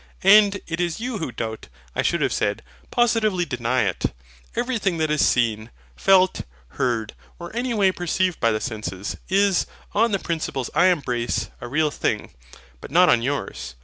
[0.23, 4.07] And it is you who doubt; I should have said, positively deny it.
[4.55, 10.11] Everything that is seen, felt, heard, or any way perceived by the senses, is, on
[10.11, 12.33] the principles I embrace, a real being;
[12.79, 13.75] but not on yours.